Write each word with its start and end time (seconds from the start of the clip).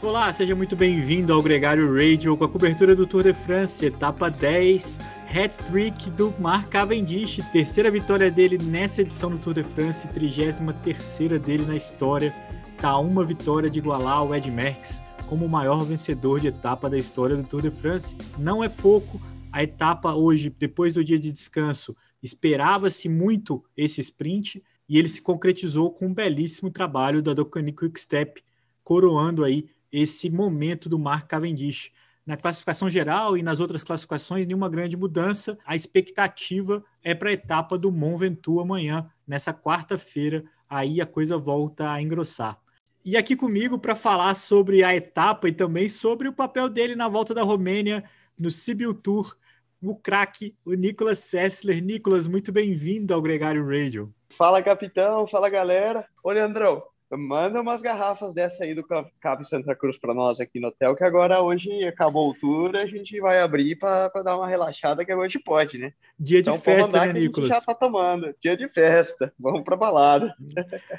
Olá, 0.00 0.32
seja 0.32 0.54
muito 0.54 0.76
bem-vindo 0.76 1.32
ao 1.32 1.42
Gregário 1.42 1.92
Radio 1.92 2.36
com 2.36 2.44
a 2.44 2.48
cobertura 2.48 2.94
do 2.94 3.04
Tour 3.04 3.24
de 3.24 3.34
France, 3.34 3.84
etapa 3.84 4.30
10, 4.30 5.00
hat-trick 5.28 6.08
do 6.10 6.32
Mark 6.38 6.68
Cavendish, 6.68 7.40
terceira 7.50 7.90
vitória 7.90 8.30
dele 8.30 8.58
nessa 8.62 9.00
edição 9.02 9.28
do 9.28 9.38
Tour 9.38 9.54
de 9.54 9.64
France, 9.64 10.06
33 10.06 10.60
terceira 10.84 11.36
dele 11.36 11.66
na 11.66 11.76
história, 11.76 12.32
tá 12.80 12.96
uma 12.96 13.24
vitória 13.24 13.68
de 13.68 13.80
igualar 13.80 14.24
o 14.24 14.32
Ed 14.32 14.48
Merckx 14.48 15.02
como 15.26 15.44
o 15.44 15.48
maior 15.48 15.84
vencedor 15.84 16.38
de 16.38 16.46
etapa 16.46 16.88
da 16.88 16.96
história 16.96 17.34
do 17.34 17.42
Tour 17.42 17.60
de 17.60 17.70
France. 17.72 18.16
Não 18.38 18.62
é 18.62 18.68
pouco, 18.68 19.20
a 19.50 19.64
etapa 19.64 20.14
hoje, 20.14 20.48
depois 20.48 20.94
do 20.94 21.02
dia 21.02 21.18
de 21.18 21.32
descanso, 21.32 21.96
esperava-se 22.22 23.08
muito 23.08 23.64
esse 23.76 24.00
sprint 24.00 24.62
e 24.88 24.96
ele 24.96 25.08
se 25.08 25.20
concretizou 25.20 25.90
com 25.90 26.06
um 26.06 26.14
belíssimo 26.14 26.70
trabalho 26.70 27.20
da 27.20 27.34
Docani 27.34 27.72
Quickstep, 27.72 28.44
coroando 28.84 29.42
aí 29.42 29.66
esse 29.92 30.30
momento 30.30 30.88
do 30.88 30.98
Mark 30.98 31.26
Cavendish. 31.26 31.92
Na 32.26 32.36
classificação 32.36 32.90
geral 32.90 33.38
e 33.38 33.42
nas 33.42 33.58
outras 33.58 33.82
classificações, 33.82 34.46
nenhuma 34.46 34.68
grande 34.68 34.96
mudança. 34.96 35.58
A 35.64 35.74
expectativa 35.74 36.84
é 37.02 37.14
para 37.14 37.30
a 37.30 37.32
etapa 37.32 37.78
do 37.78 37.90
Mont 37.90 38.18
Ventoux 38.18 38.60
amanhã, 38.60 39.10
nessa 39.26 39.54
quarta-feira. 39.54 40.44
Aí 40.68 41.00
a 41.00 41.06
coisa 41.06 41.38
volta 41.38 41.90
a 41.90 42.02
engrossar. 42.02 42.60
E 43.04 43.16
aqui 43.16 43.34
comigo 43.34 43.78
para 43.78 43.94
falar 43.94 44.34
sobre 44.34 44.84
a 44.84 44.94
etapa 44.94 45.48
e 45.48 45.52
também 45.52 45.88
sobre 45.88 46.28
o 46.28 46.32
papel 46.32 46.68
dele 46.68 46.94
na 46.94 47.08
volta 47.08 47.32
da 47.32 47.42
Romênia 47.42 48.04
no 48.38 48.50
Sibiu 48.50 48.92
Tour, 48.92 49.36
o 49.82 49.96
craque, 49.96 50.54
o 50.64 50.74
Nicolas 50.74 51.20
Sessler. 51.20 51.82
Nicolas, 51.82 52.26
muito 52.26 52.52
bem-vindo 52.52 53.14
ao 53.14 53.22
Gregário 53.22 53.66
Radio. 53.66 54.12
Fala, 54.30 54.62
capitão. 54.62 55.26
Fala, 55.26 55.48
galera. 55.48 56.06
Ô, 56.22 56.30
Leandrão, 56.30 56.82
Manda 57.10 57.60
umas 57.60 57.80
garrafas 57.80 58.34
dessa 58.34 58.64
aí 58.64 58.74
do 58.74 58.84
Cabo 59.20 59.42
Santa 59.42 59.74
Cruz 59.74 59.98
para 59.98 60.12
nós 60.12 60.40
aqui 60.40 60.60
no 60.60 60.68
hotel, 60.68 60.94
que 60.94 61.04
agora 61.04 61.40
hoje 61.40 61.82
acabou 61.84 62.30
o 62.30 62.34
tour, 62.34 62.76
a 62.76 62.84
gente 62.84 63.18
vai 63.18 63.40
abrir 63.40 63.76
para 63.76 64.08
dar 64.22 64.36
uma 64.36 64.46
relaxada 64.46 65.04
que 65.04 65.14
hoje 65.14 65.38
pode, 65.38 65.78
né? 65.78 65.92
Dia 66.18 66.42
de 66.42 66.50
então, 66.50 66.60
festa, 66.60 67.06
né, 67.06 67.14
Nicolas? 67.14 67.50
A 67.50 67.54
gente 67.54 67.60
já 67.60 67.66
tá 67.66 67.74
tomando. 67.74 68.34
Dia 68.42 68.56
de 68.56 68.68
festa. 68.68 69.32
Vamos 69.38 69.62
para 69.62 69.76
balada. 69.76 70.34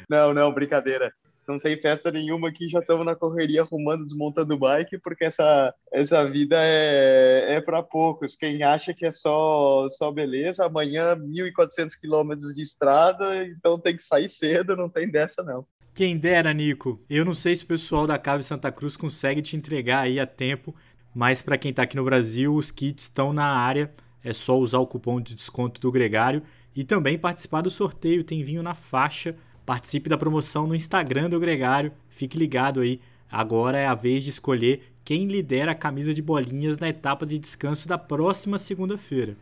não, 0.10 0.34
não, 0.34 0.52
brincadeira. 0.52 1.14
Não 1.48 1.60
tem 1.60 1.80
festa 1.82 2.12
nenhuma 2.12 2.50
aqui, 2.50 2.70
já 2.70 2.80
estamos 2.80 3.04
na 3.06 3.16
correria 3.16 3.62
arrumando, 3.62 4.06
desmontando 4.06 4.58
bike, 4.58 5.00
porque 5.00 5.26
essa, 5.26 5.73
essa 5.92 6.23
vida 6.30 6.56
é, 6.60 7.56
é 7.56 7.62
para 7.62 7.82
poucos. 7.82 8.36
Quem 8.36 8.62
acha 8.62 8.94
que 8.94 9.06
é 9.06 9.12
só, 9.12 9.88
só 9.90 10.12
beleza, 10.12 10.66
amanhã 10.66 11.16
1.400 11.16 12.00
quilômetros 12.00 12.54
de 12.54 12.62
estrada, 12.62 13.46
então 13.46 13.80
tem 13.80 13.96
que 13.96 14.04
sair 14.04 14.30
cedo, 14.30 14.76
não 14.76 14.90
tem 14.90 15.10
dessa 15.10 15.42
não. 15.42 15.66
Quem 16.00 16.16
dera, 16.16 16.53
Nico. 16.53 16.97
Eu 17.09 17.25
não 17.25 17.33
sei 17.33 17.53
se 17.58 17.66
o 17.66 17.67
pessoal 17.67 18.08
da 18.08 18.17
Cave 18.17 18.42
Santa 18.42 18.72
Cruz 18.72 18.95
consegue 18.95 19.42
te 19.42 19.58
entregar 19.58 20.00
aí 20.00 20.17
a 20.17 20.25
tempo, 20.25 20.73
mas 21.14 21.42
para 21.42 21.58
quem 21.58 21.72
está 21.72 21.83
aqui 21.83 21.97
no 21.97 22.05
Brasil, 22.05 22.55
os 22.55 22.72
kits 22.72 23.03
estão 23.03 23.33
na 23.33 23.47
área. 23.47 23.94
É 24.23 24.31
só 24.31 24.58
usar 24.58 24.80
o 24.80 24.88
cupom 24.88 25.20
de 25.20 25.36
desconto 25.36 25.81
do 25.81 25.92
Gregário 25.92 26.42
e 26.73 26.86
também 26.86 27.20
participar 27.20 27.59
do 27.59 27.70
sorteio. 27.70 28.23
Tem 28.23 28.42
vinho 28.45 28.64
na 28.64 28.73
faixa. 28.73 29.36
Participe 29.66 30.08
da 30.08 30.17
promoção 30.17 30.66
no 30.66 30.73
Instagram 30.73 31.30
do 31.30 31.38
Gregário. 31.38 31.92
Fique 32.08 32.38
ligado 32.38 32.80
aí. 32.80 33.02
Agora 33.30 33.77
é 33.77 33.86
a 33.86 33.94
vez 33.94 34.23
de 34.23 34.30
escolher 34.30 34.94
quem 35.03 35.25
lidera 35.25 35.73
a 35.73 35.75
camisa 35.75 36.14
de 36.14 36.22
bolinhas 36.22 36.77
na 36.77 36.88
etapa 36.88 37.25
de 37.25 37.38
descanso 37.38 37.89
da 37.89 37.97
próxima 37.97 38.58
segunda-feira. 38.58 39.36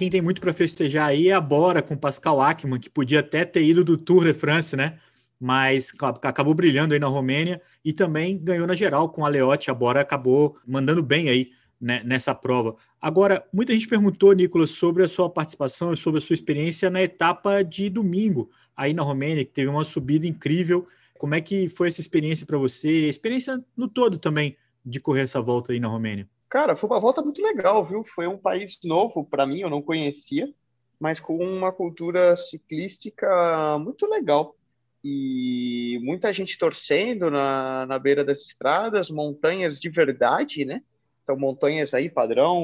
Quem 0.00 0.08
tem 0.08 0.22
muito 0.22 0.40
para 0.40 0.54
festejar 0.54 1.08
aí 1.08 1.28
é 1.28 1.34
a 1.34 1.40
Bora 1.42 1.82
com 1.82 1.94
Pascal 1.94 2.40
Ackermann, 2.40 2.80
que 2.80 2.88
podia 2.88 3.20
até 3.20 3.44
ter 3.44 3.62
ido 3.62 3.84
do 3.84 3.98
Tour 3.98 4.24
de 4.24 4.32
France, 4.32 4.74
né? 4.74 4.98
Mas 5.38 5.92
acabou 6.22 6.54
brilhando 6.54 6.94
aí 6.94 6.98
na 6.98 7.06
Romênia 7.06 7.60
e 7.84 7.92
também 7.92 8.38
ganhou 8.42 8.66
na 8.66 8.74
geral 8.74 9.10
com 9.10 9.26
a 9.26 9.28
Leotti. 9.28 9.70
A 9.70 9.74
Bora 9.74 10.00
acabou 10.00 10.56
mandando 10.66 11.02
bem 11.02 11.28
aí 11.28 11.50
né, 11.78 12.02
nessa 12.02 12.34
prova. 12.34 12.76
Agora, 12.98 13.46
muita 13.52 13.74
gente 13.74 13.86
perguntou, 13.86 14.32
Nicolas, 14.32 14.70
sobre 14.70 15.04
a 15.04 15.08
sua 15.08 15.28
participação 15.28 15.92
e 15.92 15.98
sobre 15.98 16.16
a 16.16 16.22
sua 16.22 16.32
experiência 16.32 16.88
na 16.88 17.02
etapa 17.02 17.62
de 17.62 17.90
domingo 17.90 18.50
aí 18.74 18.94
na 18.94 19.02
Romênia, 19.02 19.44
que 19.44 19.52
teve 19.52 19.68
uma 19.68 19.84
subida 19.84 20.26
incrível. 20.26 20.88
Como 21.18 21.34
é 21.34 21.42
que 21.42 21.68
foi 21.68 21.88
essa 21.88 22.00
experiência 22.00 22.46
para 22.46 22.56
você? 22.56 23.06
Experiência 23.06 23.62
no 23.76 23.86
todo 23.86 24.16
também 24.16 24.56
de 24.82 24.98
correr 24.98 25.24
essa 25.24 25.42
volta 25.42 25.74
aí 25.74 25.78
na 25.78 25.88
Romênia? 25.88 26.26
Cara, 26.50 26.74
foi 26.74 26.90
uma 26.90 26.98
volta 26.98 27.22
muito 27.22 27.40
legal, 27.40 27.84
viu? 27.84 28.02
Foi 28.02 28.26
um 28.26 28.36
país 28.36 28.80
novo 28.84 29.24
para 29.24 29.46
mim, 29.46 29.60
eu 29.60 29.70
não 29.70 29.80
conhecia, 29.80 30.52
mas 30.98 31.20
com 31.20 31.38
uma 31.38 31.70
cultura 31.70 32.36
ciclística 32.36 33.78
muito 33.78 34.04
legal. 34.06 34.56
E 35.02 36.00
muita 36.02 36.32
gente 36.32 36.58
torcendo 36.58 37.30
na, 37.30 37.86
na 37.86 37.98
beira 38.00 38.24
das 38.24 38.40
estradas, 38.40 39.12
montanhas 39.12 39.78
de 39.78 39.88
verdade, 39.88 40.64
né? 40.64 40.82
Então, 41.22 41.38
montanhas 41.38 41.94
aí 41.94 42.10
padrão 42.10 42.60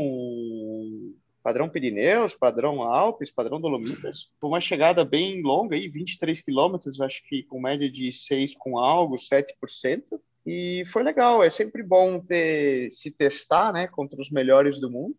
padrão 1.40 1.68
Pirineus, 1.68 2.34
padrão 2.34 2.82
Alpes, 2.82 3.30
padrão 3.30 3.60
Dolomitas. 3.60 4.28
Foi 4.40 4.50
uma 4.50 4.60
chegada 4.60 5.04
bem 5.04 5.40
longa 5.42 5.76
aí, 5.76 5.88
23 5.88 6.40
quilômetros, 6.40 7.00
acho 7.00 7.22
que 7.28 7.44
com 7.44 7.60
média 7.60 7.88
de 7.88 8.10
6 8.10 8.56
com 8.56 8.80
algo, 8.80 9.14
7%. 9.14 10.20
E 10.46 10.84
foi 10.86 11.02
legal, 11.02 11.42
é 11.42 11.50
sempre 11.50 11.82
bom 11.82 12.20
ter, 12.20 12.88
se 12.92 13.10
testar 13.10 13.72
né, 13.72 13.88
contra 13.88 14.20
os 14.20 14.30
melhores 14.30 14.78
do 14.78 14.88
mundo 14.88 15.16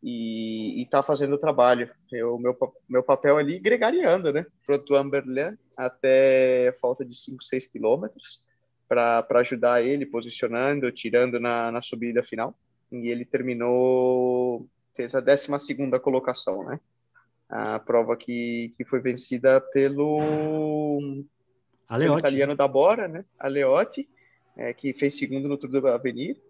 e 0.00 0.82
estar 0.82 0.98
tá 0.98 1.02
fazendo 1.02 1.34
o 1.34 1.38
trabalho. 1.38 1.90
O 2.30 2.38
meu, 2.38 2.56
meu 2.88 3.02
papel 3.02 3.38
ali 3.38 3.58
gregariando, 3.58 4.32
né? 4.32 4.46
Pronto, 4.64 4.94
Amberlin 4.94 5.58
até 5.76 6.72
falta 6.80 7.04
de 7.04 7.14
5, 7.14 7.42
6 7.42 7.66
quilômetros 7.66 8.44
para 8.88 9.26
ajudar 9.40 9.82
ele, 9.82 10.06
posicionando, 10.06 10.92
tirando 10.92 11.40
na, 11.40 11.72
na 11.72 11.82
subida 11.82 12.22
final. 12.22 12.54
E 12.90 13.08
ele 13.08 13.24
terminou, 13.24 14.68
fez 14.94 15.14
a 15.14 15.20
12 15.20 15.48
colocação, 16.00 16.64
né? 16.64 16.78
A 17.48 17.80
prova 17.80 18.16
que, 18.16 18.72
que 18.76 18.84
foi 18.84 19.00
vencida 19.00 19.60
pelo, 19.60 21.24
pelo 21.88 22.18
italiano 22.18 22.54
da 22.54 22.68
Bora, 22.68 23.08
né? 23.08 23.24
Aleotti 23.38 24.08
é, 24.56 24.72
que 24.72 24.92
fez 24.92 25.16
segundo 25.16 25.48
no 25.48 25.56
Tour 25.56 25.70
do 25.70 25.86
Avenir. 25.88 26.40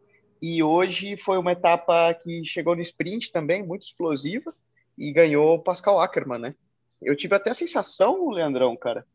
E 0.41 0.63
hoje 0.63 1.17
foi 1.17 1.39
uma 1.39 1.53
etapa 1.53 2.13
que 2.15 2.45
chegou 2.45 2.75
no 2.75 2.83
sprint 2.83 3.31
também, 3.31 3.63
muito 3.63 3.83
explosiva, 3.83 4.55
e 4.99 5.13
ganhou 5.13 5.55
o 5.55 5.63
Pascal 5.63 6.01
Ackermann, 6.01 6.41
né? 6.41 6.55
Eu 7.01 7.17
tive 7.17 7.35
até 7.35 7.51
a 7.51 7.55
sensação, 7.55 8.31
Leandrão, 8.31 8.77
cara, 8.77 9.07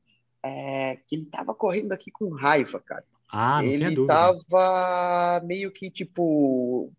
é, 0.43 0.97
que 1.05 1.15
ele 1.15 1.25
tava 1.25 1.53
correndo 1.53 1.91
aqui 1.91 2.11
com 2.11 2.29
raiva, 2.29 2.79
cara. 2.79 3.03
Ah, 3.29 3.61
não 3.61 3.69
ele 3.69 4.07
tava 4.07 5.41
meio 5.43 5.69
que 5.71 5.89
tipo 5.89 6.91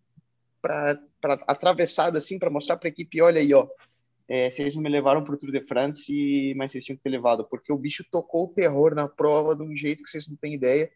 para 0.61 0.99
atravessado 1.47 2.19
assim 2.19 2.39
para 2.39 2.51
mostrar 2.51 2.77
para 2.77 2.89
a 2.89 2.91
equipe, 2.91 3.23
olha 3.23 3.41
aí, 3.41 3.55
ó, 3.55 3.67
é, 4.29 4.51
vocês 4.51 4.75
não 4.75 4.83
me 4.83 4.91
levaram 4.91 5.25
para 5.25 5.35
o 5.35 5.39
Tour 5.39 5.51
de 5.51 5.63
France, 5.63 6.53
mas 6.55 6.71
vocês 6.71 6.85
tinham 6.85 6.97
que 6.99 7.03
ter 7.03 7.09
levado, 7.09 7.45
porque 7.45 7.73
o 7.73 7.79
bicho 7.79 8.05
tocou 8.11 8.45
o 8.45 8.49
terror 8.53 8.95
na 8.95 9.09
prova 9.09 9.57
de 9.57 9.63
um 9.63 9.75
jeito 9.75 10.03
que 10.03 10.11
vocês 10.11 10.29
não 10.29 10.37
têm 10.37 10.53
ideia 10.53 10.91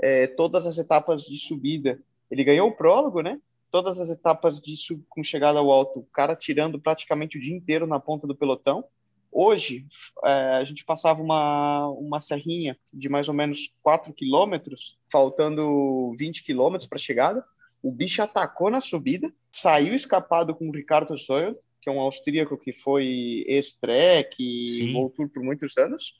é, 0.00 0.26
todas 0.26 0.66
as 0.66 0.78
etapas 0.78 1.24
de 1.24 1.38
subida. 1.38 2.00
Ele 2.30 2.44
ganhou 2.44 2.68
o 2.68 2.76
prólogo, 2.76 3.20
né? 3.20 3.40
Todas 3.70 3.98
as 3.98 4.08
etapas 4.08 4.60
de 4.60 4.76
sub, 4.76 5.02
com 5.08 5.22
chegada 5.22 5.58
ao 5.58 5.70
alto, 5.70 6.00
o 6.00 6.06
cara 6.12 6.36
tirando 6.36 6.78
praticamente 6.78 7.38
o 7.38 7.40
dia 7.40 7.54
inteiro 7.54 7.86
na 7.86 7.98
ponta 7.98 8.26
do 8.26 8.34
pelotão. 8.34 8.84
Hoje, 9.30 9.84
é, 10.24 10.30
a 10.30 10.64
gente 10.64 10.84
passava 10.84 11.20
uma, 11.20 11.88
uma 11.88 12.20
serrinha 12.20 12.78
de 12.92 13.08
mais 13.08 13.28
ou 13.28 13.34
menos 13.34 13.74
4 13.82 14.12
quilômetros, 14.12 14.96
faltando 15.10 16.14
20 16.16 16.44
quilômetros 16.44 16.88
para 16.88 16.96
a 16.96 17.00
chegada. 17.00 17.44
O 17.82 17.90
bicho 17.90 18.22
atacou 18.22 18.70
na 18.70 18.80
subida, 18.80 19.32
saiu 19.50 19.92
escapado 19.92 20.54
com 20.54 20.68
o 20.68 20.72
Ricardo 20.72 21.18
Soil, 21.18 21.58
que 21.82 21.90
é 21.90 21.92
um 21.92 22.00
austríaco 22.00 22.56
que 22.56 22.72
foi 22.72 23.44
ex-trek 23.46 24.36
e 24.38 24.92
voltou 24.92 25.28
por 25.28 25.42
muitos 25.42 25.76
anos 25.76 26.14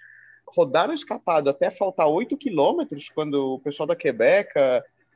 rodaram 0.46 0.94
escapado 0.94 1.50
até 1.50 1.70
faltar 1.70 2.08
8 2.08 2.36
quilômetros, 2.36 3.08
quando 3.08 3.54
o 3.54 3.58
pessoal 3.58 3.86
da 3.86 3.96
Quebec, 3.96 4.50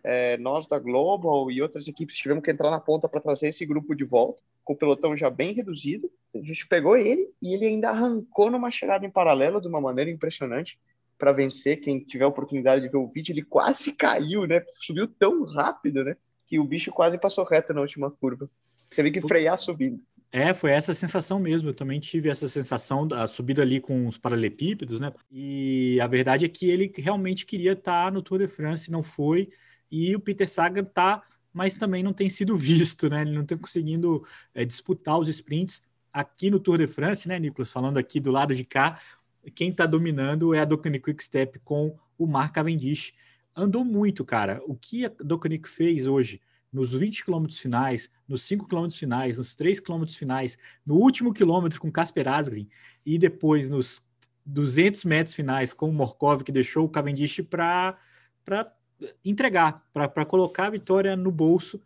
é, 0.03 0.37
nós 0.39 0.67
da 0.67 0.79
Global 0.79 1.51
e 1.51 1.61
outras 1.61 1.89
equipes 1.89 2.17
tivemos 2.17 2.43
que 2.43 2.51
entrar 2.51 2.71
na 2.71 2.81
ponta 2.81 3.09
para 3.09 3.21
trazer 3.21 3.49
esse 3.49 3.65
grupo 3.67 3.95
de 3.95 4.05
volta, 4.05 4.41
com 4.65 4.73
o 4.73 4.77
pelotão 4.77 5.17
já 5.17 5.29
bem 5.31 5.53
reduzido. 5.53 6.11
A 6.35 6.39
gente 6.39 6.67
pegou 6.67 6.97
ele 6.97 7.29
e 7.43 7.55
ele 7.55 7.67
ainda 7.67 7.91
arrancou 7.91 8.51
numa 8.51 8.71
chegada 8.71 9.05
em 9.05 9.11
paralelo 9.11 9.61
de 9.61 9.69
uma 9.69 9.81
maneira 9.81 10.11
impressionante 10.11 10.79
para 11.19 11.33
vencer. 11.33 11.81
Quem 11.81 12.01
tiver 12.01 12.25
a 12.25 12.29
oportunidade 12.29 12.83
de 12.83 12.89
ver 12.89 12.99
o 12.99 13.09
vídeo, 13.09 13.33
ele 13.33 13.43
quase 13.43 13.93
caiu, 13.93 14.47
né? 14.47 14.63
Subiu 14.73 15.07
tão 15.07 15.45
rápido, 15.45 16.05
né? 16.05 16.17
Que 16.47 16.59
o 16.59 16.65
bicho 16.65 16.93
quase 16.93 17.19
passou 17.19 17.45
reto 17.45 17.75
na 17.75 17.81
última 17.81 18.11
curva. 18.11 18.49
Teve 18.95 19.11
que 19.11 19.21
frear 19.21 19.59
subindo. 19.59 20.01
É, 20.31 20.53
foi 20.53 20.73
essa 20.73 20.93
sensação 20.93 21.39
mesmo. 21.39 21.71
Eu 21.71 21.75
também 21.75 21.99
tive 21.99 22.29
essa 22.29 22.49
sensação 22.49 23.07
da 23.07 23.27
subida 23.27 23.63
ali 23.63 23.81
com 23.81 24.07
os 24.07 24.19
paralelepípedos, 24.19 25.01
né? 25.01 25.13
E 25.31 25.99
a 26.01 26.07
verdade 26.07 26.45
é 26.45 26.49
que 26.49 26.69
ele 26.69 26.93
realmente 26.97 27.47
queria 27.47 27.73
estar 27.73 28.13
no 28.13 28.23
Tour 28.23 28.41
de 28.41 28.49
France, 28.49 28.91
não 28.91 29.03
foi. 29.03 29.51
E 29.91 30.15
o 30.15 30.21
Peter 30.21 30.49
Sagan 30.49 30.85
tá, 30.85 31.23
mas 31.53 31.75
também 31.75 32.03
não 32.03 32.13
tem 32.13 32.29
sido 32.29 32.57
visto, 32.59 33.09
né? 33.09 33.23
Ele 33.23 33.33
não 33.33 33.45
tem 33.47 33.57
conseguindo 33.57 34.25
é, 34.55 34.65
disputar 34.65 35.19
os 35.19 35.29
sprints. 35.29 35.83
aqui 36.13 36.51
no 36.51 36.61
Tour 36.61 36.79
de 36.79 36.87
France, 36.87 37.27
né, 37.27 37.39
Nicolas? 37.39 37.71
Falando 37.71 37.97
aqui 37.99 38.21
do 38.21 38.31
lado 38.31 38.55
de 38.55 38.65
cá, 38.65 39.01
quem 39.55 39.71
está 39.71 39.87
dominando 39.87 40.53
é 40.55 40.61
a 40.61 40.65
Docanic 40.65 41.05
Quick 41.05 41.25
Step 41.25 41.59
com 41.61 41.97
o 42.19 42.27
Mark 42.27 42.55
Cavendish. 42.55 43.15
Andou 43.57 43.85
muito, 43.85 44.25
cara. 44.25 44.61
O 44.67 44.75
que 44.77 45.07
a 45.07 45.13
Docanic 45.21 45.69
fez 45.69 46.07
hoje, 46.07 46.41
nos 46.73 46.93
20 46.93 47.25
quilômetros 47.25 47.59
finais, 47.59 48.11
nos 48.27 48.43
5 48.43 48.67
quilômetros 48.69 48.99
finais, 48.99 49.39
nos 49.39 49.55
3 49.55 49.81
quilômetros 49.81 50.17
finais, 50.17 50.59
no 50.85 50.97
último 50.97 51.33
quilômetro 51.33 51.81
com 51.81 51.91
Casper 51.91 52.29
Asgreen 52.29 52.69
e 53.05 53.19
depois 53.19 53.71
nos 53.71 54.07
200 54.45 55.05
metros 55.05 55.35
finais 55.35 55.73
com 55.73 55.89
o 55.89 55.93
Morkov, 55.93 56.43
que 56.43 56.53
deixou 56.53 56.85
o 56.85 56.89
Cavendish 56.89 57.41
para 57.41 57.97
entregar, 59.25 59.87
para 59.93 60.25
colocar 60.25 60.67
a 60.67 60.71
vitória 60.71 61.17
no 61.17 61.31
bolso. 61.31 61.83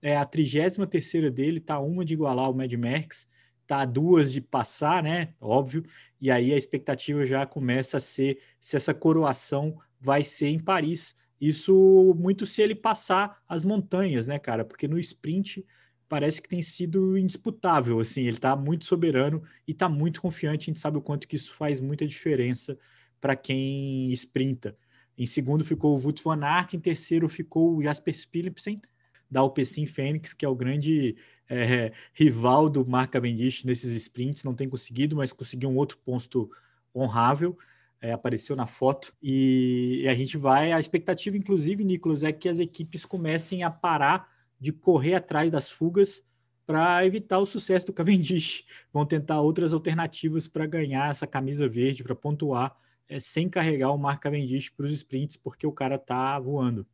É 0.00 0.16
a 0.16 0.24
33 0.24 1.32
dele, 1.32 1.60
tá 1.60 1.78
uma 1.78 2.04
de 2.04 2.14
igualar 2.14 2.50
o 2.50 2.54
Mad 2.54 2.72
Max, 2.72 3.28
tá 3.66 3.84
duas 3.84 4.32
de 4.32 4.40
passar, 4.40 5.02
né? 5.02 5.34
Óbvio. 5.40 5.84
E 6.20 6.30
aí 6.30 6.52
a 6.52 6.56
expectativa 6.56 7.24
já 7.24 7.46
começa 7.46 7.98
a 7.98 8.00
ser 8.00 8.40
se 8.60 8.76
essa 8.76 8.92
coroação 8.92 9.78
vai 10.00 10.24
ser 10.24 10.48
em 10.48 10.58
Paris. 10.58 11.14
Isso 11.42 12.14
muito 12.16 12.46
se 12.46 12.62
ele 12.62 12.72
passar 12.72 13.42
as 13.48 13.64
montanhas, 13.64 14.28
né, 14.28 14.38
cara? 14.38 14.64
Porque 14.64 14.86
no 14.86 14.96
sprint 14.96 15.66
parece 16.08 16.40
que 16.40 16.48
tem 16.48 16.62
sido 16.62 17.18
indisputável, 17.18 17.98
assim, 17.98 18.22
ele 18.22 18.36
tá 18.38 18.54
muito 18.54 18.84
soberano 18.84 19.42
e 19.66 19.74
tá 19.74 19.88
muito 19.88 20.20
confiante, 20.20 20.64
a 20.64 20.72
gente 20.72 20.78
sabe 20.78 20.98
o 20.98 21.02
quanto 21.02 21.26
que 21.26 21.34
isso 21.34 21.52
faz 21.54 21.80
muita 21.80 22.06
diferença 22.06 22.78
para 23.20 23.34
quem 23.34 24.08
sprinta. 24.12 24.76
Em 25.18 25.26
segundo 25.26 25.64
ficou 25.64 25.98
o 25.98 26.00
Wout 26.00 26.22
van 26.22 26.44
Aert, 26.44 26.74
em 26.74 26.80
terceiro 26.80 27.28
ficou 27.28 27.76
o 27.76 27.82
Jasper 27.82 28.14
Philipsen, 28.30 28.80
da 29.28 29.40
Alpecin 29.40 29.86
Fênix, 29.86 30.32
que 30.32 30.44
é 30.44 30.48
o 30.48 30.54
grande 30.54 31.16
é, 31.48 31.92
rival 32.12 32.68
do 32.70 32.86
Mark 32.86 33.10
Cavendish 33.10 33.64
nesses 33.64 33.90
sprints, 33.96 34.44
não 34.44 34.54
tem 34.54 34.68
conseguido, 34.68 35.16
mas 35.16 35.32
conseguiu 35.32 35.70
um 35.70 35.76
outro 35.76 35.98
ponto 36.04 36.48
honrável, 36.94 37.58
é, 38.02 38.10
apareceu 38.10 38.56
na 38.56 38.66
foto, 38.66 39.14
e, 39.22 40.00
e 40.02 40.08
a 40.08 40.14
gente 40.14 40.36
vai, 40.36 40.72
a 40.72 40.80
expectativa, 40.80 41.36
inclusive, 41.36 41.84
Nicolas, 41.84 42.24
é 42.24 42.32
que 42.32 42.48
as 42.48 42.58
equipes 42.58 43.04
comecem 43.04 43.62
a 43.62 43.70
parar 43.70 44.28
de 44.58 44.72
correr 44.72 45.14
atrás 45.14 45.50
das 45.52 45.70
fugas 45.70 46.24
para 46.66 47.06
evitar 47.06 47.38
o 47.38 47.46
sucesso 47.46 47.86
do 47.86 47.92
Cavendish. 47.92 48.64
Vão 48.92 49.06
tentar 49.06 49.40
outras 49.40 49.72
alternativas 49.72 50.48
para 50.48 50.66
ganhar 50.66 51.10
essa 51.10 51.28
camisa 51.28 51.68
verde, 51.68 52.02
para 52.02 52.14
pontuar, 52.14 52.76
é, 53.08 53.20
sem 53.20 53.48
carregar 53.48 53.92
o 53.92 53.98
Mark 53.98 54.20
Cavendish 54.20 54.68
para 54.70 54.86
os 54.86 54.92
sprints, 54.92 55.36
porque 55.36 55.66
o 55.66 55.72
cara 55.72 55.96
tá 55.96 56.38
voando. 56.40 56.84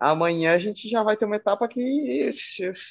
Amanhã 0.00 0.54
a 0.54 0.58
gente 0.58 0.88
já 0.88 1.02
vai 1.02 1.14
ter 1.14 1.26
uma 1.26 1.36
etapa 1.36 1.68
que 1.68 2.34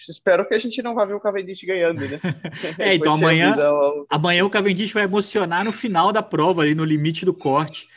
espero 0.08 0.48
que 0.48 0.54
a 0.54 0.60
gente 0.60 0.80
não 0.84 0.94
vá 0.94 1.06
ver 1.06 1.16
o 1.16 1.20
Cavendish 1.20 1.64
ganhando, 1.64 2.08
né? 2.08 2.20
é, 2.78 2.94
então 2.94 3.16
amanhã, 3.16 3.58
amanhã 4.08 4.46
o 4.46 4.50
Cavendish 4.50 4.94
vai 4.94 5.06
emocionar 5.06 5.66
no 5.66 5.72
final 5.72 6.12
da 6.12 6.22
prova, 6.22 6.62
ali 6.62 6.76
no 6.76 6.86
limite 6.86 7.26
do 7.26 7.34
corte, 7.34 7.88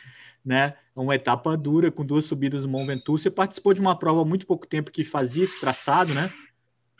né? 0.43 0.73
Uma 0.95 1.13
etapa 1.13 1.55
dura, 1.55 1.91
com 1.91 2.03
duas 2.03 2.25
subidas 2.25 2.63
no 2.63 2.69
Mont 2.69 2.87
Ventoux. 2.87 3.21
Você 3.21 3.29
participou 3.29 3.71
de 3.71 3.81
uma 3.81 3.97
prova 3.97 4.21
há 4.21 4.25
muito 4.25 4.47
pouco 4.47 4.65
tempo 4.65 4.91
que 4.91 5.05
fazia 5.05 5.43
esse 5.43 5.59
traçado, 5.59 6.11
né? 6.11 6.31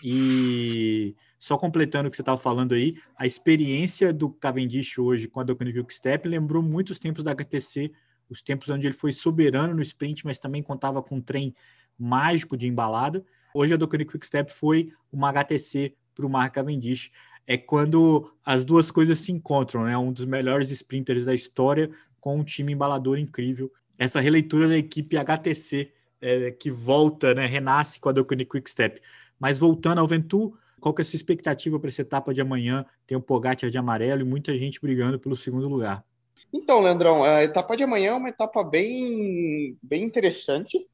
E 0.04 1.16
só 1.40 1.58
completando 1.58 2.08
o 2.08 2.12
que 2.12 2.16
você 2.16 2.22
estava 2.22 2.38
falando 2.38 2.74
aí, 2.74 2.96
a 3.18 3.26
experiência 3.26 4.14
do 4.14 4.30
Cavendish 4.30 5.00
hoje 5.00 5.28
com 5.28 5.40
a 5.40 5.44
Doconic 5.44 5.80
Quickstep 5.80 6.28
lembrou 6.28 6.62
muito 6.62 6.92
os 6.92 7.00
tempos 7.00 7.24
da 7.24 7.32
HTC, 7.32 7.92
os 8.30 8.44
tempos 8.44 8.70
onde 8.70 8.86
ele 8.86 8.94
foi 8.94 9.12
soberano 9.12 9.74
no 9.74 9.82
sprint, 9.82 10.26
mas 10.26 10.40
também 10.40 10.62
contava 10.62 11.02
com 11.02 11.16
um 11.16 11.22
trem 11.22 11.56
mágico 11.98 12.58
de 12.58 12.68
embalada. 12.68 13.24
Hoje 13.54 13.74
a 13.74 13.78
Doconic 13.78 14.12
Quickstep 14.12 14.52
foi 14.52 14.92
uma 15.12 15.30
HTC 15.30 15.96
para 16.16 16.26
o 16.26 16.30
Mark 16.30 16.54
Cavendish. 16.54 17.12
É 17.46 17.58
quando 17.58 18.32
as 18.46 18.64
duas 18.64 18.90
coisas 18.90 19.20
se 19.20 19.32
encontram, 19.32 19.84
né? 19.84 19.98
Um 19.98 20.12
dos 20.12 20.26
melhores 20.26 20.72
sprinters 20.72 21.26
da 21.26 21.34
história 21.34 21.90
com 22.20 22.38
um 22.38 22.44
time 22.44 22.74
embalador 22.74 23.18
incrível. 23.18 23.72
Essa 23.98 24.22
releitura 24.22 24.68
da 24.68 24.78
equipe 24.78 25.18
HTC 25.18 25.92
é, 26.22 26.52
que 26.52 26.72
volta, 26.72 27.34
né? 27.34 27.46
Renasce 27.46 28.00
com 28.00 28.10
a 28.10 28.12
Doconic 28.14 28.50
Quickstep. 28.50 29.02
Mas 29.38 29.58
voltando 29.58 30.00
ao 30.00 30.08
Ventur, 30.08 30.58
qual 30.80 30.94
que 30.94 31.02
é 31.02 31.04
a 31.04 31.06
sua 31.06 31.18
expectativa 31.18 31.80
para 31.80 31.90
essa 31.90 32.02
etapa 32.02 32.34
de 32.34 32.42
amanhã? 32.42 32.86
Tem 33.06 33.18
o 33.18 33.22
Pogacar 33.22 33.70
de 33.70 33.78
amarelo 33.78 34.22
e 34.22 34.26
muita 34.26 34.58
gente 34.58 34.82
brigando 34.82 35.20
pelo 35.20 35.36
segundo 35.36 35.68
lugar. 35.68 36.04
Então, 36.52 36.82
Leandrão, 36.82 37.24
a 37.24 37.44
etapa 37.44 37.76
de 37.76 37.84
amanhã 37.84 38.12
é 38.12 38.16
uma 38.16 38.30
etapa 38.30 38.64
bem, 38.64 39.78
bem 39.82 40.04
interessante. 40.04 40.86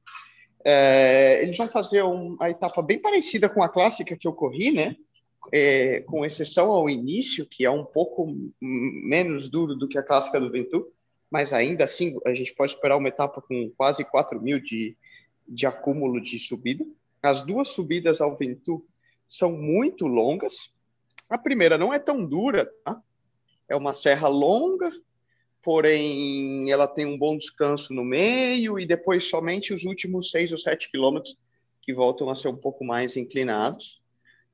É, 0.64 1.42
eles 1.42 1.58
vão 1.58 1.68
fazer 1.68 2.04
uma 2.04 2.50
etapa 2.50 2.82
bem 2.82 3.00
parecida 3.00 3.48
com 3.48 3.64
a 3.64 3.70
clássica 3.70 4.18
que 4.18 4.28
eu 4.28 4.34
corri, 4.34 4.72
né? 4.72 4.96
É, 5.52 6.02
com 6.02 6.26
exceção 6.26 6.72
ao 6.72 6.90
início, 6.90 7.46
que 7.46 7.66
é 7.66 7.72
um 7.72 7.86
pouco 7.86 8.36
menos 8.62 9.50
duro 9.50 9.76
do 9.76 9.88
que 9.88 9.98
a 9.98 10.04
clássica 10.04 10.40
do 10.40 10.52
Ventur, 10.52 10.88
mas 11.32 11.54
ainda 11.54 11.86
assim 11.86 12.20
a 12.26 12.34
gente 12.34 12.54
pode 12.54 12.74
esperar 12.74 12.98
uma 12.98 13.08
etapa 13.08 13.42
com 13.42 13.72
quase 13.78 14.04
4 14.04 14.40
mil 14.42 14.60
de, 14.60 14.96
de 15.48 15.66
acúmulo 15.66 16.22
de 16.22 16.38
subida. 16.38 16.86
As 17.24 17.44
duas 17.44 17.70
subidas 17.70 18.22
ao 18.22 18.36
Ventur 18.36 18.84
são 19.28 19.52
muito 19.52 20.08
longas. 20.08 20.72
A 21.30 21.38
primeira 21.38 21.78
não 21.78 21.94
é 21.94 22.00
tão 22.00 22.26
dura, 22.26 22.70
tá? 22.84 23.02
É 23.68 23.76
uma 23.76 23.94
serra 23.94 24.28
longa, 24.28 24.92
porém 25.62 26.72
ela 26.72 26.88
tem 26.88 27.06
um 27.06 27.18
bom 27.18 27.38
descanso 27.38 27.94
no 27.94 28.04
meio 28.04 28.80
e 28.80 28.86
depois 28.86 29.26
somente 29.26 29.74
os 29.74 29.84
últimos 29.84 30.32
seis 30.32 30.52
ou 30.52 30.58
sete 30.58 30.90
quilômetros 30.90 31.38
que 31.82 31.94
voltam 31.94 32.30
a 32.30 32.36
ser 32.36 32.48
um 32.48 32.56
pouco 32.56 32.84
mais 32.86 33.18
inclinados. 33.18 34.02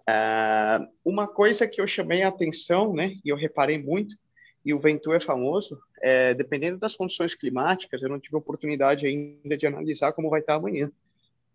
Uh, 0.07 0.87
uma 1.03 1.27
coisa 1.27 1.67
que 1.67 1.81
eu 1.81 1.87
chamei 1.87 2.21
a 2.21 2.27
atenção, 2.27 2.93
né, 2.93 3.17
e 3.25 3.29
eu 3.29 3.35
reparei 3.35 3.77
muito, 3.77 4.15
e 4.63 4.73
o 4.73 4.79
Ventur 4.79 5.15
é 5.15 5.19
famoso, 5.19 5.79
é, 6.01 6.33
dependendo 6.33 6.77
das 6.79 6.95
condições 6.95 7.35
climáticas, 7.35 8.01
eu 8.01 8.09
não 8.09 8.19
tive 8.19 8.35
oportunidade 8.35 9.05
ainda 9.05 9.55
de 9.55 9.67
analisar 9.67 10.13
como 10.13 10.29
vai 10.29 10.39
estar 10.39 10.55
amanhã, 10.55 10.91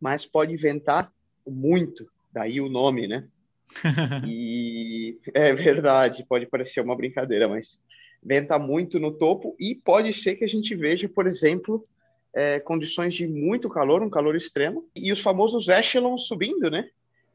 mas 0.00 0.24
pode 0.24 0.56
ventar 0.56 1.12
muito, 1.46 2.08
daí 2.32 2.60
o 2.60 2.68
nome, 2.68 3.08
né? 3.08 3.26
e 4.26 5.18
é 5.34 5.52
verdade, 5.52 6.24
pode 6.28 6.46
parecer 6.46 6.80
uma 6.80 6.96
brincadeira, 6.96 7.48
mas 7.48 7.80
venta 8.22 8.58
muito 8.58 8.98
no 8.98 9.12
topo 9.12 9.56
e 9.58 9.74
pode 9.74 10.12
ser 10.12 10.36
que 10.36 10.44
a 10.44 10.48
gente 10.48 10.74
veja, 10.74 11.08
por 11.08 11.26
exemplo, 11.26 11.86
é, 12.34 12.60
condições 12.60 13.14
de 13.14 13.26
muito 13.26 13.68
calor, 13.68 14.02
um 14.02 14.10
calor 14.10 14.36
extremo, 14.36 14.86
e 14.94 15.10
os 15.10 15.20
famosos 15.20 15.68
echelons 15.68 16.26
subindo, 16.26 16.70
né? 16.70 16.88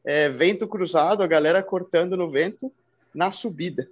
É, 0.04 0.28
vento 0.28 0.68
cruzado, 0.68 1.22
a 1.22 1.26
galera 1.26 1.62
cortando 1.62 2.16
no 2.16 2.30
vento 2.30 2.72
na 3.12 3.32
subida, 3.32 3.88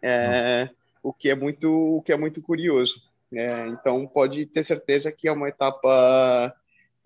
é, 0.00 0.70
o 1.02 1.12
que 1.12 1.28
é 1.28 1.34
muito, 1.34 1.70
o 1.98 2.02
que 2.02 2.12
é 2.12 2.16
muito 2.16 2.40
curioso. 2.40 3.02
É, 3.32 3.66
então 3.68 4.06
pode 4.06 4.46
ter 4.46 4.64
certeza 4.64 5.12
que 5.12 5.28
é 5.28 5.32
uma 5.32 5.48
etapa 5.48 6.54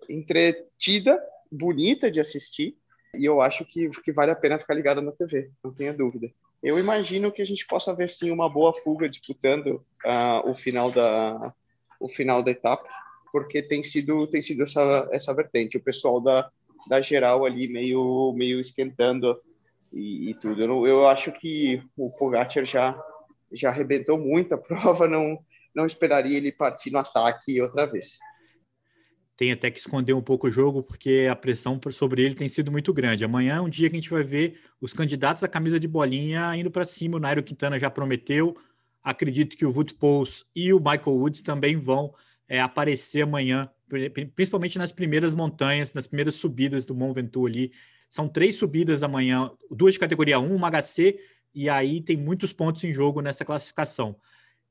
entretida, 0.09 1.21
bonita 1.51 2.09
de 2.09 2.21
assistir, 2.21 2.77
e 3.15 3.25
eu 3.25 3.41
acho 3.41 3.63
que, 3.65 3.89
que 3.89 4.11
vale 4.11 4.31
a 4.31 4.35
pena 4.35 4.59
ficar 4.59 4.73
ligado 4.73 5.01
na 5.01 5.11
TV, 5.11 5.51
não 5.63 5.73
tenha 5.73 5.93
dúvida. 5.93 6.31
Eu 6.61 6.79
imagino 6.79 7.31
que 7.31 7.41
a 7.41 7.45
gente 7.45 7.65
possa 7.67 7.93
ver 7.93 8.09
sim 8.09 8.31
uma 8.31 8.49
boa 8.49 8.73
fuga 8.73 9.09
disputando 9.09 9.85
uh, 10.05 10.49
o 10.49 10.53
final 10.53 10.91
da 10.91 11.53
o 11.99 12.09
final 12.09 12.41
da 12.43 12.51
etapa, 12.51 12.89
porque 13.31 13.61
tem 13.61 13.83
sido 13.83 14.27
tem 14.27 14.41
sido 14.41 14.63
essa 14.63 15.09
essa 15.11 15.33
vertente, 15.33 15.77
o 15.77 15.83
pessoal 15.83 16.19
da 16.21 16.49
da 16.87 17.01
geral 17.01 17.45
ali 17.45 17.67
meio 17.67 18.33
meio 18.33 18.59
esquentando 18.59 19.39
e, 19.91 20.31
e 20.31 20.33
tudo. 20.35 20.63
Eu, 20.63 20.87
eu, 20.87 21.07
acho 21.07 21.31
que 21.31 21.81
o 21.97 22.09
Pogacar 22.09 22.65
já 22.65 22.97
já 23.51 23.69
arrebentou 23.69 24.17
muito 24.17 24.55
a 24.55 24.57
prova, 24.59 25.07
não 25.07 25.37
não 25.75 25.85
esperaria 25.85 26.37
ele 26.37 26.51
partir 26.51 26.91
no 26.91 26.99
ataque 26.99 27.61
outra 27.61 27.85
vez 27.85 28.17
tem 29.43 29.51
até 29.51 29.69
que 29.69 29.77
esconder 29.77 30.13
um 30.13 30.21
pouco 30.21 30.47
o 30.47 30.51
jogo, 30.51 30.81
porque 30.81 31.27
a 31.29 31.35
pressão 31.35 31.77
sobre 31.91 32.23
ele 32.23 32.33
tem 32.33 32.47
sido 32.47 32.71
muito 32.71 32.93
grande. 32.93 33.25
Amanhã 33.25 33.55
é 33.55 33.61
um 33.61 33.67
dia 33.67 33.89
que 33.89 33.95
a 33.97 33.99
gente 33.99 34.09
vai 34.09 34.23
ver 34.23 34.57
os 34.79 34.93
candidatos 34.93 35.41
da 35.41 35.49
camisa 35.49 35.77
de 35.77 35.85
bolinha 35.85 36.55
indo 36.55 36.71
para 36.71 36.85
cima. 36.85 37.17
O 37.17 37.19
Nairo 37.19 37.43
Quintana 37.43 37.77
já 37.77 37.89
prometeu. 37.89 38.55
Acredito 39.03 39.57
que 39.57 39.65
o 39.65 39.69
Wood 39.69 39.95
Pous 39.95 40.45
e 40.55 40.73
o 40.73 40.77
Michael 40.77 41.17
Woods 41.17 41.41
também 41.41 41.75
vão 41.75 42.13
é, 42.47 42.61
aparecer 42.61 43.23
amanhã, 43.23 43.69
principalmente 44.33 44.77
nas 44.77 44.93
primeiras 44.93 45.33
montanhas, 45.33 45.93
nas 45.93 46.07
primeiras 46.07 46.35
subidas 46.35 46.85
do 46.85 46.95
Mont 46.95 47.13
Ventoux 47.13 47.45
ali. 47.45 47.73
São 48.09 48.29
três 48.29 48.55
subidas 48.55 49.03
amanhã, 49.03 49.51
duas 49.69 49.95
de 49.95 49.99
categoria 49.99 50.39
1, 50.39 50.55
uma 50.55 50.71
HC, 50.71 51.19
e 51.53 51.69
aí 51.69 51.99
tem 51.99 52.15
muitos 52.15 52.53
pontos 52.53 52.81
em 52.85 52.93
jogo 52.93 53.19
nessa 53.19 53.43
classificação. 53.43 54.15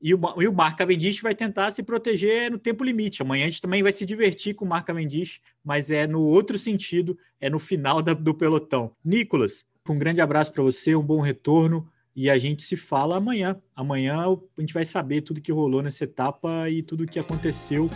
E 0.03 0.13
o, 0.13 0.19
e 0.41 0.47
o 0.49 0.53
Mark 0.53 0.77
Cavendish 0.77 1.21
vai 1.21 1.33
tentar 1.33 1.71
se 1.71 1.81
proteger 1.81 2.51
no 2.51 2.59
tempo 2.59 2.83
limite. 2.83 3.21
Amanhã 3.21 3.45
a 3.45 3.49
gente 3.49 3.61
também 3.61 3.81
vai 3.81 3.93
se 3.93 4.05
divertir 4.05 4.53
com 4.53 4.65
o 4.65 4.67
Mark 4.67 4.85
Cavendish, 4.85 5.39
mas 5.63 5.89
é 5.89 6.05
no 6.05 6.19
outro 6.19 6.59
sentido, 6.59 7.17
é 7.39 7.49
no 7.49 7.57
final 7.57 8.01
da, 8.01 8.13
do 8.13 8.33
pelotão. 8.33 8.91
Nicolas, 9.03 9.65
um 9.87 9.97
grande 9.97 10.19
abraço 10.19 10.51
para 10.51 10.61
você, 10.61 10.93
um 10.93 11.01
bom 11.01 11.21
retorno 11.21 11.89
e 12.13 12.29
a 12.29 12.37
gente 12.37 12.63
se 12.63 12.75
fala 12.75 13.15
amanhã. 13.15 13.55
Amanhã 13.73 14.25
a 14.25 14.61
gente 14.61 14.73
vai 14.73 14.83
saber 14.83 15.21
tudo 15.21 15.39
que 15.39 15.53
rolou 15.53 15.81
nessa 15.81 16.03
etapa 16.03 16.69
e 16.69 16.83
tudo 16.83 17.07
que 17.07 17.17
aconteceu 17.17 17.89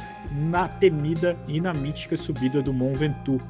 na 0.49 0.65
temida 0.65 1.37
e 1.45 1.59
na 1.59 1.73
mítica 1.73 2.15
subida 2.15 2.61
do 2.61 2.73
Mont 2.73 2.97
Ventoux. 2.97 3.43